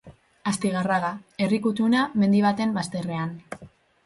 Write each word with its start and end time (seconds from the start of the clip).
Astigarraga, 0.51 1.11
herri 1.45 1.59
kutuna 1.67 2.07
mendi 2.23 2.43
baten 2.47 2.75
bazterrean. 2.79 3.39